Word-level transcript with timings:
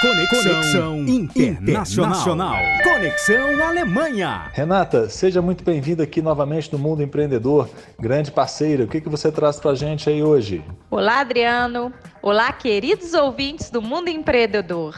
Conexão, 0.00 0.42
Conexão 0.42 0.98
Internacional. 1.08 2.12
Internacional. 2.12 2.56
Conexão 2.84 3.66
Alemanha. 3.66 4.48
Renata, 4.52 5.08
seja 5.08 5.42
muito 5.42 5.64
bem-vinda 5.64 6.04
aqui 6.04 6.22
novamente 6.22 6.72
no 6.72 6.78
Mundo 6.78 7.02
Empreendedor, 7.02 7.68
grande 7.98 8.30
parceira. 8.30 8.84
O 8.84 8.86
que, 8.86 9.00
que 9.00 9.08
você 9.08 9.32
traz 9.32 9.58
para 9.58 9.72
a 9.72 9.74
gente 9.74 10.08
aí 10.08 10.22
hoje? 10.22 10.64
Olá, 10.88 11.18
Adriano. 11.18 11.92
Olá, 12.22 12.52
queridos 12.52 13.12
ouvintes 13.12 13.70
do 13.70 13.82
Mundo 13.82 14.08
Empreendedor. 14.08 14.96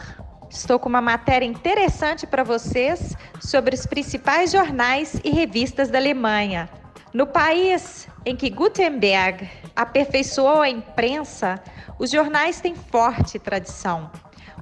Estou 0.50 0.78
com 0.78 0.90
uma 0.90 1.00
matéria 1.00 1.46
interessante 1.46 2.26
para 2.26 2.44
vocês 2.44 3.16
sobre 3.40 3.74
os 3.74 3.86
principais 3.86 4.52
jornais 4.52 5.18
e 5.24 5.30
revistas 5.30 5.88
da 5.88 5.96
Alemanha. 5.96 6.68
No 7.14 7.26
país 7.26 8.06
em 8.26 8.36
que 8.36 8.50
Gutenberg 8.50 9.48
aperfeiçoou 9.74 10.60
a 10.60 10.68
imprensa, 10.68 11.58
os 11.98 12.10
jornais 12.10 12.60
têm 12.60 12.74
forte 12.74 13.38
tradição. 13.38 14.10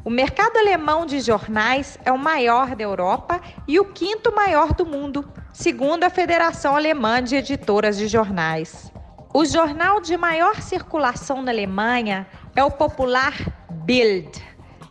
O 0.04 0.10
mercado 0.10 0.56
alemão 0.56 1.04
de 1.04 1.18
jornais 1.20 1.98
é 2.04 2.12
o 2.12 2.18
maior 2.18 2.76
da 2.76 2.84
Europa 2.84 3.40
e 3.66 3.80
o 3.80 3.86
quinto 3.86 4.32
maior 4.34 4.72
do 4.72 4.86
mundo, 4.86 5.28
segundo 5.52 6.04
a 6.04 6.10
Federação 6.10 6.76
Alemã 6.76 7.20
de 7.22 7.36
Editoras 7.36 7.98
de 7.98 8.06
Jornais. 8.06 8.92
O 9.34 9.44
jornal 9.44 10.00
de 10.00 10.16
maior 10.16 10.62
circulação 10.62 11.42
na 11.42 11.50
Alemanha 11.50 12.26
é 12.54 12.62
o 12.64 12.70
popular 12.70 13.34
Bild, 13.84 14.30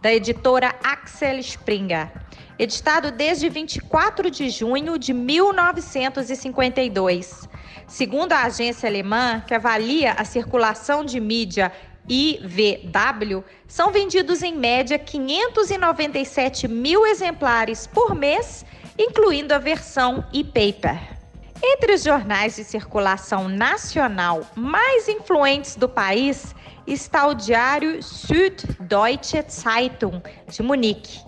da 0.01 0.13
editora 0.13 0.75
Axel 0.83 1.39
Springer, 1.39 2.11
editado 2.59 3.09
desde 3.09 3.47
24 3.49 4.29
de 4.29 4.49
junho 4.49 4.99
de 4.99 5.13
1952. 5.13 7.47
Segundo 7.87 8.33
a 8.33 8.43
agência 8.43 8.89
alemã 8.89 9.41
que 9.47 9.53
avalia 9.53 10.11
a 10.13 10.25
circulação 10.25 11.05
de 11.05 11.19
mídia 11.19 11.71
IVW, 12.09 13.43
são 13.67 13.91
vendidos 13.91 14.41
em 14.41 14.55
média 14.55 14.97
597 14.97 16.67
mil 16.67 17.05
exemplares 17.05 17.85
por 17.85 18.15
mês, 18.15 18.65
incluindo 18.97 19.53
a 19.53 19.57
versão 19.57 20.23
e-paper. 20.31 21.17
Entre 21.61 21.93
os 21.93 22.03
jornais 22.03 22.55
de 22.55 22.63
circulação 22.63 23.49
nacional 23.49 24.45
mais 24.55 25.07
influentes 25.07 25.75
do 25.75 25.89
país 25.89 26.55
está 26.85 27.27
o 27.27 27.33
diário 27.33 28.01
Süddeutsche 28.01 29.43
Zeitung, 29.49 30.21
de 30.47 30.63
Munique. 30.63 31.19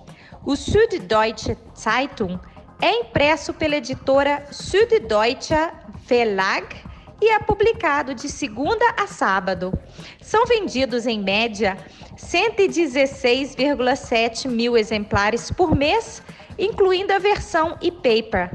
O 0.45 0.55
Süddeutsche 0.55 1.57
Zeitung 1.75 2.39
é 2.81 2.91
impresso 3.01 3.53
pela 3.53 3.75
editora 3.75 4.45
Süddeutscher 4.51 5.73
Verlag 6.05 6.88
e 7.21 7.29
é 7.29 7.39
publicado 7.39 8.13
de 8.13 8.29
segunda 8.29 8.85
a 8.97 9.07
sábado. 9.07 9.73
São 10.21 10.45
vendidos 10.45 11.05
em 11.05 11.19
média 11.19 11.77
116,7 12.15 14.47
mil 14.47 14.77
exemplares 14.77 15.51
por 15.51 15.75
mês, 15.75 16.23
incluindo 16.57 17.11
a 17.13 17.19
versão 17.19 17.77
e-paper. 17.81 18.49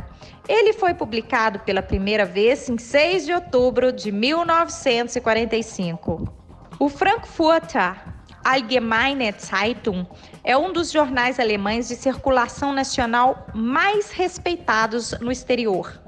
Ele 0.48 0.72
foi 0.72 0.94
publicado 0.94 1.60
pela 1.60 1.82
primeira 1.82 2.24
vez 2.24 2.68
em 2.68 2.76
6 2.76 3.26
de 3.26 3.32
outubro 3.32 3.92
de 3.92 4.10
1945. 4.12 6.28
O 6.78 6.88
Frankfurter 6.88 7.96
Allgemeine 8.44 9.32
Zeitung 9.38 10.06
é 10.42 10.54
um 10.54 10.70
dos 10.70 10.92
jornais 10.92 11.40
alemães 11.40 11.88
de 11.88 11.96
circulação 11.96 12.74
nacional 12.74 13.46
mais 13.54 14.10
respeitados 14.10 15.12
no 15.20 15.32
exterior. 15.32 16.03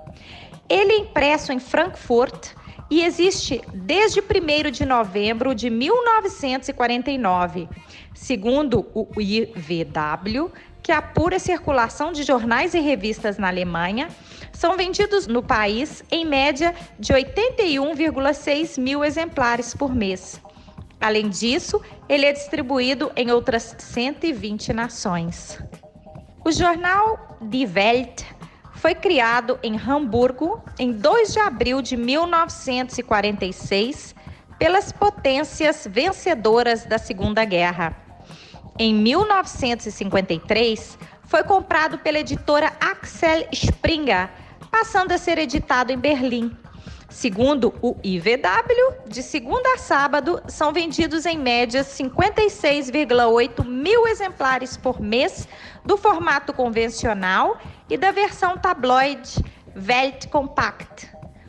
Ele 0.69 0.93
é 0.93 0.99
impresso 0.99 1.53
em 1.53 1.59
Frankfurt 1.59 2.51
e 2.91 3.03
existe 3.03 3.61
desde 3.73 4.21
1 4.21 4.71
de 4.71 4.85
novembro 4.85 5.55
de 5.55 5.71
1949. 5.71 7.69
Segundo 8.15 8.87
o 8.95 9.09
IVW, 9.21 10.51
que 10.83 10.93
apura 10.93 11.37
a 11.37 11.41
circulação 11.41 12.13
de 12.13 12.23
jornais 12.23 12.75
e 12.75 12.81
revistas 12.81 13.39
na 13.39 13.49
Alemanha, 13.49 14.09
são 14.53 14.77
vendidos 14.77 15.27
no 15.27 15.43
país 15.43 16.05
em 16.11 16.25
média 16.25 16.75
de 16.99 17.13
81,6 17.13 18.81
mil 18.81 19.05
exemplares 19.05 19.75
por 19.75 19.95
mês. 19.95 20.41
Além 21.01 21.29
disso, 21.29 21.81
ele 22.09 22.25
é 22.25 22.33
distribuído 22.33 23.13
em 23.17 23.31
outras 23.31 23.75
120 23.79 24.73
nações. 24.73 25.59
O 26.45 26.53
jornal 26.53 27.37
Die 27.43 27.67
Welt 27.67 28.23
foi 28.77 28.95
criado 28.95 29.59
em 29.63 29.79
Hamburgo 29.79 30.63
em 30.79 30.93
2 30.93 31.33
de 31.33 31.41
abril 31.41 31.83
de 31.83 31.97
1946 31.97 34.15
pelas 34.59 34.93
potências 34.93 35.89
vencedoras 35.91 36.85
da 36.85 36.99
Segunda 36.99 37.43
Guerra. 37.45 37.97
Em 38.79 38.95
1953, 38.95 40.99
foi 41.25 41.43
comprado 41.43 41.99
pela 41.99 42.19
editora 42.19 42.71
Axel 42.79 43.49
Springer, 43.53 44.29
passando 44.71 45.13
a 45.13 45.19
ser 45.19 45.39
editado 45.39 45.91
em 45.93 45.99
Berlim. 45.99 46.55
Segundo 47.09 47.73
o 47.81 47.97
IVW, 48.05 49.09
de 49.09 49.23
segunda 49.23 49.75
a 49.75 49.79
sábado 49.79 50.43
são 50.49 50.73
vendidos 50.73 51.25
em 51.25 51.39
média 51.39 51.83
56,8 51.83 53.65
mil 53.65 54.07
exemplares 54.07 54.77
por 54.77 55.01
mês 55.01 55.49
do 55.85 55.97
formato 55.97 56.53
convencional 56.53 57.59
e 57.89 57.97
da 57.97 58.11
versão 58.11 58.57
tabloide 58.57 59.43
Welt 59.77 60.29
Compact. 60.29 61.09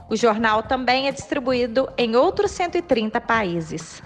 O 0.10 0.16
jornal 0.16 0.64
também 0.64 1.08
é 1.08 1.12
distribuído 1.12 1.90
em 1.98 2.16
outros 2.16 2.52
130 2.52 3.20
países. 3.22 4.02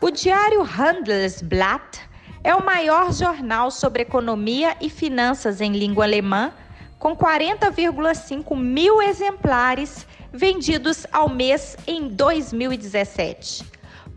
O 0.00 0.10
diário 0.10 0.62
Handelsblatt 0.62 2.00
é 2.42 2.54
o 2.54 2.64
maior 2.64 3.12
jornal 3.12 3.70
sobre 3.70 4.02
economia 4.02 4.76
e 4.80 4.88
finanças 4.88 5.60
em 5.60 5.72
língua 5.72 6.04
alemã, 6.04 6.52
com 6.98 7.16
40,5 7.16 8.56
mil 8.56 9.02
exemplares 9.02 10.06
vendidos 10.32 11.06
ao 11.12 11.28
mês 11.28 11.76
em 11.86 12.08
2017. 12.08 13.64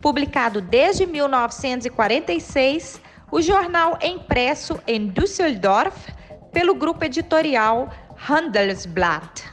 Publicado 0.02 0.62
desde 0.62 1.06
1946, 1.06 3.02
o 3.32 3.42
jornal 3.42 3.98
é 4.02 4.08
impresso 4.08 4.80
em 4.88 5.08
Düsseldorf 5.08 6.12
pelo 6.52 6.76
grupo 6.76 7.06
editorial 7.06 7.90
Handelsblatt. 8.16 9.44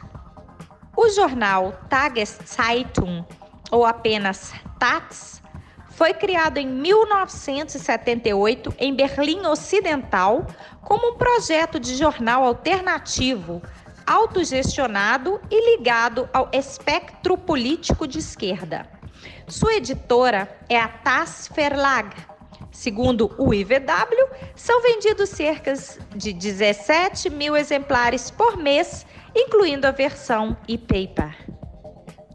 O 0.96 1.08
jornal 1.10 1.72
Tageszeitung, 1.88 3.24
ou 3.70 3.86
apenas 3.86 4.52
Taz, 4.78 5.42
foi 5.90 6.14
criado 6.14 6.56
em 6.58 6.66
1978 6.66 8.74
em 8.78 8.94
Berlim 8.94 9.46
Ocidental 9.46 10.46
como 10.82 11.14
um 11.14 11.16
projeto 11.16 11.80
de 11.80 11.96
jornal 11.96 12.44
alternativo 12.44 13.62
autogestionado 14.06 15.40
e 15.50 15.76
ligado 15.76 16.28
ao 16.32 16.48
espectro 16.52 17.36
político 17.36 18.08
de 18.08 18.20
esquerda. 18.20 18.88
Sua 19.46 19.74
editora 19.74 20.48
é 20.68 20.80
a 20.80 20.88
TAS 20.88 21.50
Verlag, 21.54 22.16
Segundo 22.78 23.34
o 23.36 23.52
IVW, 23.52 24.28
são 24.54 24.80
vendidos 24.80 25.30
cerca 25.30 25.74
de 26.14 26.32
17 26.32 27.28
mil 27.28 27.56
exemplares 27.56 28.30
por 28.30 28.56
mês, 28.56 29.04
incluindo 29.34 29.84
a 29.84 29.90
versão 29.90 30.56
e-paper. 30.68 31.36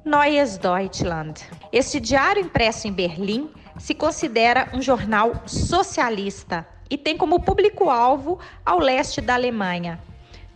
Neues 0.04 0.57
Deutschland. 0.57 1.40
Este 1.72 1.98
diário 1.98 2.42
impresso 2.42 2.90
em 2.90 2.92
Berlim 2.92 3.50
se 3.80 3.94
considera 3.94 4.68
um 4.74 4.81
jornal 4.81 5.31
socialista 5.45 6.68
e 6.90 6.98
tem 6.98 7.16
como 7.16 7.40
público-alvo 7.40 8.38
ao 8.66 8.80
leste 8.80 9.22
da 9.22 9.36
Alemanha. 9.36 9.98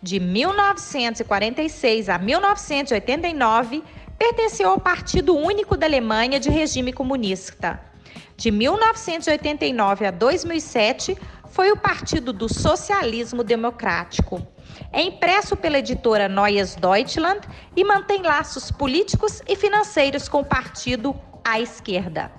De 0.02 0.20
1946 0.20 2.10
a 2.10 2.18
1989, 2.18 3.82
pertenceu 4.18 4.68
ao 4.68 4.78
Partido 4.78 5.34
Único 5.34 5.78
da 5.78 5.86
Alemanha 5.86 6.38
de 6.38 6.50
regime 6.50 6.92
comunista. 6.92 7.87
De 8.36 8.50
1989 8.50 10.06
a 10.06 10.10
2007, 10.10 11.16
foi 11.50 11.72
o 11.72 11.76
Partido 11.76 12.32
do 12.32 12.52
Socialismo 12.52 13.42
Democrático. 13.42 14.46
É 14.92 15.02
impresso 15.02 15.56
pela 15.56 15.78
editora 15.78 16.28
Neues 16.28 16.76
Deutschland 16.76 17.40
e 17.74 17.84
mantém 17.84 18.22
laços 18.22 18.70
políticos 18.70 19.42
e 19.48 19.56
financeiros 19.56 20.28
com 20.28 20.40
o 20.40 20.44
partido 20.44 21.14
à 21.44 21.58
esquerda. 21.60 22.30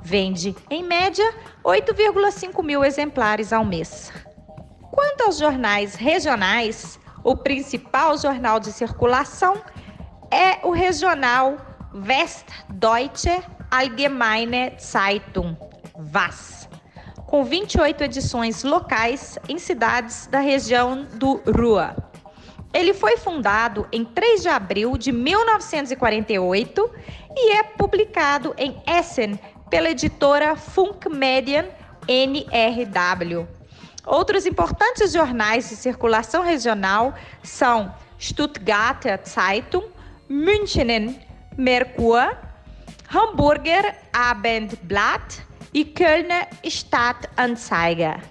Vende, 0.00 0.54
em 0.70 0.82
média, 0.84 1.34
8,5 1.64 2.62
mil 2.62 2.84
exemplares 2.84 3.52
ao 3.52 3.64
mês. 3.64 4.12
Quanto 4.92 5.22
aos 5.22 5.38
jornais 5.38 5.94
regionais, 5.94 6.98
o 7.24 7.36
principal 7.36 8.16
jornal 8.16 8.60
de 8.60 8.72
circulação 8.72 9.60
é 10.30 10.64
o 10.66 10.70
regional 10.70 11.56
Westdeutsche 11.94 13.42
Allgemeine 13.70 14.72
Zeitung, 14.80 15.54
VAS, 15.98 16.68
com 17.26 17.44
28 17.44 18.04
edições 18.04 18.64
locais 18.64 19.38
em 19.48 19.58
cidades 19.58 20.26
da 20.26 20.40
região 20.40 21.06
do 21.14 21.42
Ruhr. 21.46 21.94
Ele 22.72 22.94
foi 22.94 23.16
fundado 23.16 23.86
em 23.92 24.04
3 24.04 24.42
de 24.42 24.48
abril 24.48 24.96
de 24.96 25.12
1948 25.12 26.90
e 27.36 27.52
é 27.56 27.62
publicado 27.62 28.54
em 28.56 28.80
Essen 28.86 29.38
pela 29.68 29.90
editora 29.90 30.56
Funk 30.56 31.08
Medien 31.08 31.66
NRW. 32.06 33.46
Outros 34.06 34.46
importantes 34.46 35.12
jornais 35.12 35.68
de 35.68 35.76
circulação 35.76 36.42
regional 36.42 37.14
são 37.42 37.94
Stuttgarter 38.18 39.20
Zeitung, 39.26 39.84
Münchenen 40.28 41.20
Merkur, 41.56 42.34
Hamburger 43.10 43.96
Abendblatt 44.12 45.42
e 45.72 45.82
Kölner 45.82 46.46
Stadtanzeiger. 46.62 48.22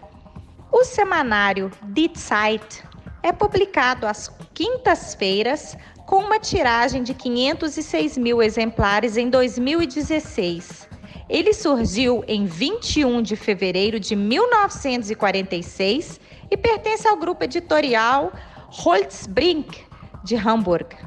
O 0.71 0.83
semanário 0.83 1.71
Die 1.81 2.11
Zeit 2.15 2.83
é 3.23 3.31
publicado 3.31 4.05
às 4.05 4.27
quintas-feiras 4.53 5.75
com 6.05 6.17
uma 6.17 6.39
tiragem 6.39 7.01
de 7.01 7.15
506 7.15 8.19
mil 8.19 8.39
exemplares 8.39 9.17
em 9.17 9.31
2016. 9.31 10.87
Ele 11.27 11.53
surgiu 11.53 12.23
em 12.27 12.45
21 12.45 13.23
de 13.23 13.35
fevereiro 13.35 13.99
de 13.99 14.15
1946 14.15 16.19
e 16.51 16.55
pertence 16.55 17.07
ao 17.07 17.17
grupo 17.17 17.43
editorial 17.43 18.31
Holzbrink, 18.69 19.87
de 20.23 20.35
Hamburgo. 20.35 21.06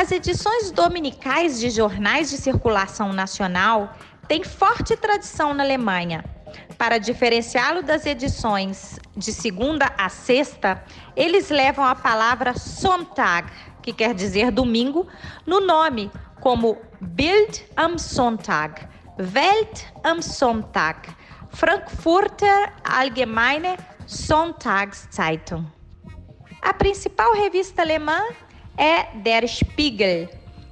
As 0.00 0.12
edições 0.12 0.70
dominicais 0.70 1.58
de 1.58 1.70
jornais 1.70 2.30
de 2.30 2.36
circulação 2.36 3.12
nacional 3.12 3.92
têm 4.28 4.44
forte 4.44 4.96
tradição 4.96 5.52
na 5.52 5.64
Alemanha. 5.64 6.24
Para 6.78 6.98
diferenciá-lo 6.98 7.82
das 7.82 8.06
edições 8.06 9.00
de 9.16 9.32
segunda 9.32 9.92
a 9.98 10.08
sexta, 10.08 10.80
eles 11.16 11.50
levam 11.50 11.84
a 11.84 11.96
palavra 11.96 12.56
Sonntag, 12.56 13.50
que 13.82 13.92
quer 13.92 14.14
dizer 14.14 14.52
domingo, 14.52 15.08
no 15.44 15.58
nome, 15.60 16.12
como 16.40 16.78
Bild 17.00 17.66
am 17.74 17.98
Sonntag, 17.98 18.80
Welt 19.18 19.84
am 20.04 20.22
Sonntag, 20.22 21.08
Frankfurter 21.50 22.72
Allgemeine 22.84 23.76
Sonntagszeitung. 24.06 25.66
A 26.62 26.72
principal 26.72 27.32
revista 27.34 27.82
alemã 27.82 28.22
é 28.78 29.08
Der 29.16 29.46
Spiegel, 29.48 30.28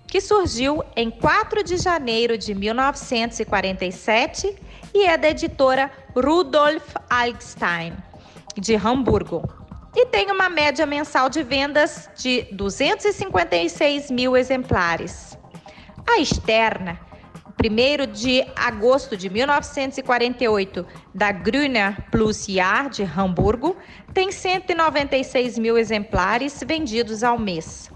que 0.06 0.20
surgiu 0.20 0.84
em 0.94 1.10
4 1.10 1.64
de 1.64 1.76
janeiro 1.76 2.38
de 2.38 2.54
1947 2.54 4.54
e 4.94 5.04
é 5.04 5.18
da 5.18 5.30
editora 5.30 5.90
Rudolf 6.14 6.94
Alkstein, 7.10 7.92
de 8.56 8.76
Hamburgo. 8.76 9.42
E 9.94 10.06
tem 10.06 10.30
uma 10.30 10.48
média 10.48 10.86
mensal 10.86 11.28
de 11.28 11.42
vendas 11.42 12.08
de 12.16 12.46
256 12.52 14.10
mil 14.10 14.34
exemplares. 14.36 15.36
A 16.06 16.20
externa, 16.20 17.00
1 17.58 18.12
de 18.12 18.46
agosto 18.54 19.16
de 19.16 19.28
1948, 19.28 20.86
da 21.14 21.32
Grüner 21.32 22.08
Plus 22.10 22.46
Jahr 22.46 22.88
de 22.88 23.02
Hamburgo, 23.02 23.76
tem 24.14 24.30
196 24.30 25.58
mil 25.58 25.76
exemplares 25.76 26.62
vendidos 26.64 27.24
ao 27.24 27.38
mês. 27.38 27.90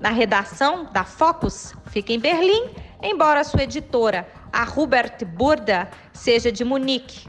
Na 0.00 0.10
redação 0.10 0.88
da 0.92 1.04
Focus 1.04 1.72
fica 1.86 2.12
em 2.12 2.18
Berlim, 2.18 2.70
embora 3.02 3.44
sua 3.44 3.62
editora, 3.62 4.28
a 4.52 4.64
Hubert 4.64 5.24
Burda, 5.24 5.88
seja 6.12 6.50
de 6.50 6.64
Munique. 6.64 7.28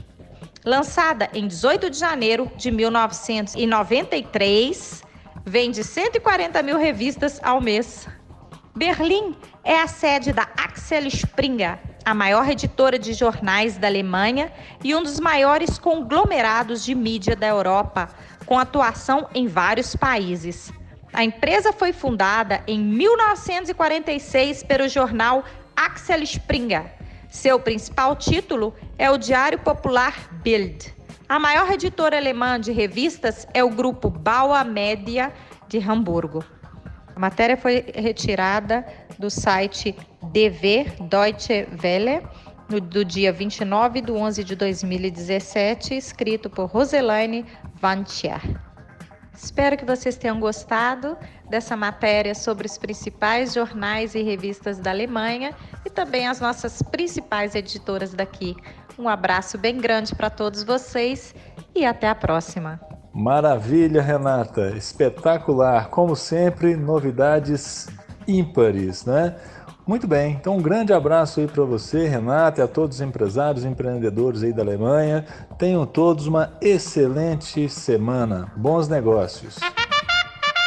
Lançada 0.65 1.29
em 1.33 1.47
18 1.47 1.91
de 1.91 1.99
janeiro 1.99 2.51
de 2.57 2.71
1993, 2.71 5.03
vende 5.45 5.83
140 5.83 6.63
mil 6.63 6.77
revistas 6.77 7.39
ao 7.43 7.61
mês. 7.61 8.07
Berlim 8.75 9.35
é 9.63 9.79
a 9.79 9.85
sede 9.87 10.33
da 10.33 10.47
Axel 10.57 11.05
Springer, 11.07 11.77
a 12.03 12.15
maior 12.15 12.49
editora 12.49 12.99
de 12.99 13.13
jornais 13.13 13.77
da 13.77 13.87
Alemanha 13.87 14.51
e 14.83 14.95
um 14.95 15.03
dos 15.03 15.19
maiores 15.19 15.77
conglomerados 15.77 16.83
de 16.83 16.95
mídia 16.95 17.35
da 17.35 17.45
Europa, 17.47 18.09
com 18.45 18.57
atuação 18.57 19.27
em 19.33 19.47
vários 19.47 19.95
países. 19.95 20.73
A 21.15 21.23
empresa 21.23 21.71
foi 21.71 21.93
fundada 21.93 22.61
em 22.67 22.77
1946 22.77 24.63
pelo 24.63 24.89
jornal 24.89 25.45
Axel 25.73 26.21
Springer. 26.23 26.93
Seu 27.29 27.57
principal 27.57 28.17
título 28.17 28.75
é 28.97 29.09
o 29.09 29.17
Diário 29.17 29.57
Popular 29.59 30.29
Bild. 30.43 30.93
A 31.29 31.39
maior 31.39 31.71
editora 31.71 32.17
alemã 32.17 32.59
de 32.59 32.73
revistas 32.73 33.47
é 33.53 33.63
o 33.63 33.69
grupo 33.69 34.09
Bauer 34.09 34.65
Media 34.65 35.31
de 35.69 35.77
Hamburgo. 35.79 36.43
A 37.15 37.19
matéria 37.19 37.55
foi 37.55 37.85
retirada 37.95 38.85
do 39.17 39.29
site 39.29 39.95
DW 40.21 41.07
Deutsche 41.07 41.65
Welle 41.81 42.27
no, 42.67 42.81
do 42.81 43.05
dia 43.05 43.31
29 43.31 44.01
de 44.01 44.11
11 44.11 44.43
de 44.43 44.53
2017, 44.53 45.95
escrito 45.95 46.49
por 46.49 46.65
Roselaine 46.65 47.45
Van 47.79 48.03
Thier. 48.03 48.74
Espero 49.35 49.77
que 49.77 49.85
vocês 49.85 50.17
tenham 50.17 50.39
gostado 50.39 51.17
dessa 51.49 51.75
matéria 51.75 52.33
sobre 52.33 52.65
os 52.65 52.77
principais 52.77 53.53
jornais 53.53 54.15
e 54.15 54.23
revistas 54.23 54.79
da 54.79 54.91
Alemanha 54.91 55.53
e 55.85 55.89
também 55.89 56.27
as 56.27 56.39
nossas 56.39 56.81
principais 56.81 57.53
editoras 57.53 58.13
daqui. 58.13 58.55
Um 58.97 59.09
abraço 59.09 59.57
bem 59.57 59.77
grande 59.77 60.15
para 60.15 60.29
todos 60.29 60.63
vocês 60.63 61.35
e 61.75 61.85
até 61.85 62.07
a 62.09 62.15
próxima. 62.15 62.79
Maravilha, 63.13 64.01
Renata! 64.01 64.71
Espetacular! 64.75 65.89
Como 65.89 66.15
sempre, 66.15 66.75
novidades 66.75 67.87
ímpares, 68.27 69.05
né? 69.05 69.35
Muito 69.87 70.07
bem, 70.07 70.31
então 70.31 70.57
um 70.57 70.61
grande 70.61 70.91
abraço 70.91 71.39
aí 71.39 71.45
para 71.45 71.63
você, 71.63 72.07
Renata, 72.07 72.59
e 72.59 72.63
a 72.63 72.67
todos 72.67 72.97
os 72.97 73.01
empresários 73.01 73.63
e 73.63 73.67
empreendedores 73.67 74.41
aí 74.41 74.51
da 74.51 74.63
Alemanha. 74.63 75.23
Tenham 75.59 75.85
todos 75.85 76.25
uma 76.25 76.53
excelente 76.59 77.69
semana. 77.69 78.51
Bons 78.55 78.87
negócios. 78.87 79.59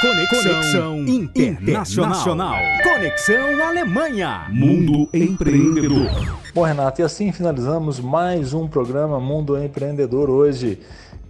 Conexão, 0.00 0.40
Conexão 0.40 0.98
Internacional. 1.00 2.10
Internacional. 2.12 2.56
Conexão 2.84 3.66
Alemanha. 3.66 4.46
Mundo 4.50 5.08
Empreendedor. 5.12 6.38
Bom, 6.54 6.62
Renato, 6.62 7.00
e 7.00 7.04
assim 7.04 7.32
finalizamos 7.32 7.98
mais 7.98 8.54
um 8.54 8.68
programa 8.68 9.18
Mundo 9.18 9.60
Empreendedor 9.60 10.30
hoje. 10.30 10.78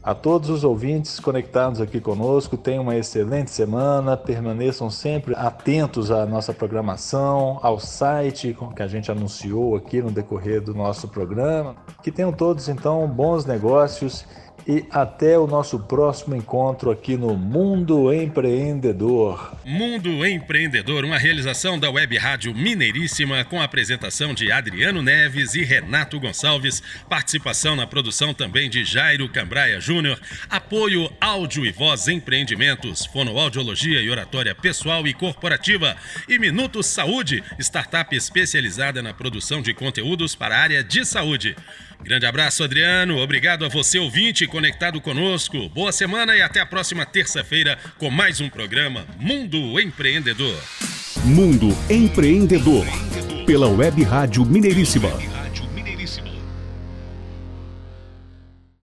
A 0.09 0.15
todos 0.15 0.49
os 0.49 0.65
ouvintes 0.65 1.21
conectados 1.21 1.83
aqui 1.83 2.01
conosco, 2.01 2.57
tenham 2.57 2.83
uma 2.83 2.97
excelente 2.97 3.51
semana, 3.51 4.17
permaneçam 4.17 4.89
sempre 4.89 5.35
atentos 5.37 6.11
à 6.11 6.25
nossa 6.25 6.55
programação, 6.55 7.59
ao 7.61 7.79
site 7.79 8.57
que 8.75 8.83
a 8.83 8.87
gente 8.87 9.13
anunciou 9.13 9.77
aqui 9.77 10.01
no 10.01 10.11
decorrer 10.11 10.63
do 10.63 10.73
nosso 10.73 11.09
programa. 11.09 11.77
Que 12.03 12.11
tenham 12.11 12.33
todos 12.33 12.71
então 12.71 13.07
bons 13.07 13.45
negócios 13.45 14.25
e 14.67 14.85
até 14.91 15.39
o 15.39 15.47
nosso 15.47 15.79
próximo 15.81 16.37
encontro 16.37 16.91
aqui 16.91 17.17
no 17.17 17.37
Mundo 17.37 18.13
Empreendedor. 18.13 19.57
Mundo 19.65 20.27
Empreendedor, 20.27 21.05
uma 21.05 21.19
realização 21.19 21.79
da 21.79 21.91
Web 21.91 22.17
Rádio 22.19 22.55
Mineiríssima 22.55 23.45
com 23.45 23.61
a 23.61 23.65
apresentação 23.65 24.35
de 24.35 24.51
Adriano 24.53 25.03
Neves 25.03 25.55
e 25.55 25.63
Renato 25.63 26.21
Gonçalves, 26.21 26.83
participação 27.09 27.77
na 27.77 27.87
produção 27.87 28.35
também 28.35 28.69
de 28.69 28.85
Jairo 28.85 29.29
Cambraia 29.29 29.81
Júnior, 29.81 30.19
apoio 30.49 31.11
áudio 31.21 31.65
e 31.65 31.73
voz 31.73 32.09
empreendimentos, 32.09 33.07
fonoaudiologia 33.07 34.01
e 34.01 34.11
oratória 34.11 34.55
pessoal 34.55 35.07
e 35.07 35.15
corporativa 35.15 35.97
e 36.29 36.39
Minuto 36.39 36.83
Saúde, 36.83 37.43
startup 37.59 38.15
especializada 38.15 39.03
na 39.03 39.15
produção 39.15 39.63
de 39.63 39.73
conteúdos 39.75 40.35
para 40.35 40.57
a 40.57 40.61
área 40.61 40.85
de 40.85 41.05
saúde. 41.05 41.57
Grande 42.03 42.27
abraço, 42.27 42.63
Adriano. 42.63 43.19
Obrigado 43.19 43.65
a 43.65 43.69
você, 43.69 43.99
ouvinte, 43.99 44.47
conectado 44.47 45.01
conosco. 45.01 45.69
Boa 45.69 45.93
semana 45.93 46.37
e 46.37 46.43
até 46.43 46.61
a 46.61 46.67
próxima 46.67 47.05
terça-feira 47.05 47.79
com 47.99 48.11
mais 48.11 48.41
um 48.41 48.49
programa 48.49 49.05
Mundo 49.19 49.81
Empreendedor. 49.81 50.57
Mundo 51.25 51.77
Empreendedor. 51.91 52.87
Pela 53.47 53.69
Web 53.69 54.03
Rádio 54.05 54.45
Mineiríssima. 54.45 55.38